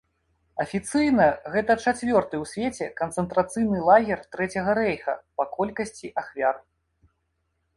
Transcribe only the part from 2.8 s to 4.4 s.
канцэнтрацыйны лагер